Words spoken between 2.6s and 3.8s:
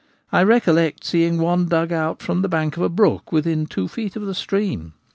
of a brook within